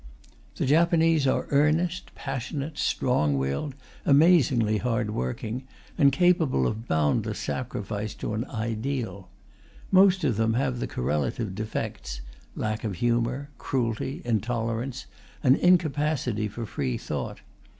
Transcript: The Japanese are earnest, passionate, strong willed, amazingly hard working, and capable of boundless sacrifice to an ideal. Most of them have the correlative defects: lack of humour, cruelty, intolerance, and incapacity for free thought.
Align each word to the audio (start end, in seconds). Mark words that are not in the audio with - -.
The 0.55 0.65
Japanese 0.65 1.27
are 1.27 1.45
earnest, 1.51 2.15
passionate, 2.15 2.79
strong 2.79 3.37
willed, 3.37 3.75
amazingly 4.03 4.79
hard 4.79 5.11
working, 5.11 5.67
and 5.95 6.11
capable 6.11 6.65
of 6.65 6.87
boundless 6.87 7.37
sacrifice 7.37 8.15
to 8.15 8.33
an 8.33 8.43
ideal. 8.45 9.29
Most 9.91 10.23
of 10.23 10.37
them 10.37 10.55
have 10.55 10.79
the 10.79 10.87
correlative 10.87 11.53
defects: 11.53 12.21
lack 12.55 12.83
of 12.83 12.95
humour, 12.95 13.51
cruelty, 13.59 14.23
intolerance, 14.25 15.05
and 15.43 15.55
incapacity 15.57 16.47
for 16.47 16.65
free 16.65 16.97
thought. 16.97 17.41